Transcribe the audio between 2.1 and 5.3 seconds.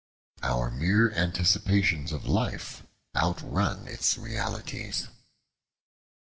of life outrun its realities.